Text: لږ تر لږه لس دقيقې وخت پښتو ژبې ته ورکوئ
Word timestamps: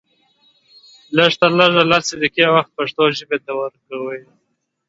لږ 1.17 1.31
تر 1.39 1.51
لږه 1.59 1.83
لس 1.91 2.05
دقيقې 2.21 2.45
وخت 2.55 2.71
پښتو 2.77 3.03
ژبې 3.17 3.37
ته 3.45 3.51
ورکوئ 3.59 4.21